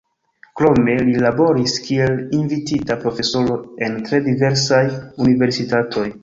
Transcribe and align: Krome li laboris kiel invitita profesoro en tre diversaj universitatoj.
Krome 0.59 0.93
li 1.09 1.11
laboris 1.25 1.75
kiel 1.87 2.15
invitita 2.37 2.97
profesoro 3.05 3.59
en 3.89 3.99
tre 4.09 4.23
diversaj 4.31 4.83
universitatoj. 5.29 6.09